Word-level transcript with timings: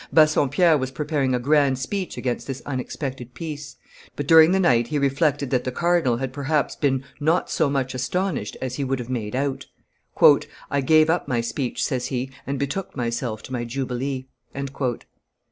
Bassompierre 0.11 0.79
was 0.79 0.89
preparing 0.89 1.35
a 1.35 1.39
grand 1.39 1.77
speech 1.77 2.17
against 2.17 2.47
this 2.47 2.63
unexpected 2.65 3.35
peace, 3.35 3.75
but 4.15 4.25
during 4.25 4.51
the 4.51 4.59
night 4.59 4.87
he 4.87 4.97
reflected 4.97 5.51
that 5.51 5.63
the 5.63 5.71
cardinal 5.71 6.17
had 6.17 6.33
perhaps 6.33 6.75
been 6.75 7.03
not 7.19 7.51
so 7.51 7.69
much 7.69 7.93
astonished 7.93 8.57
as 8.63 8.77
he 8.77 8.83
would 8.83 8.97
have 8.97 9.11
made 9.11 9.35
out. 9.35 9.67
"I 10.71 10.81
gave 10.81 11.11
up 11.11 11.27
my 11.27 11.39
speech," 11.39 11.85
says 11.85 12.07
he, 12.07 12.31
"and 12.47 12.57
betook 12.57 12.97
myself 12.97 13.43
to 13.43 13.53
my 13.53 13.63
jubilee." 13.63 14.25